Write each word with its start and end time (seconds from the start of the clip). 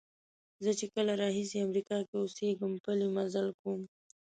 زه 0.63 0.71
چې 0.79 0.85
کله 0.93 1.11
راهیسې 1.21 1.57
امریکا 1.65 1.97
کې 2.07 2.15
اوسېږم 2.21 2.73
پلی 2.83 3.07
مزل 3.15 3.47
کوم. 3.61 3.81